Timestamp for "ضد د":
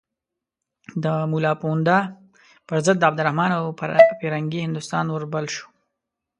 2.85-3.03